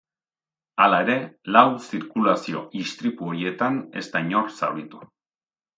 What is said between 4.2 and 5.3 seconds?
inor zauritu.